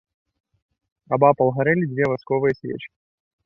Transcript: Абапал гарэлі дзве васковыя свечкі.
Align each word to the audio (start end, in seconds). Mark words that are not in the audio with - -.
Абапал 1.19 1.53
гарэлі 1.59 1.85
дзве 1.95 2.11
васковыя 2.15 2.59
свечкі. 2.61 2.95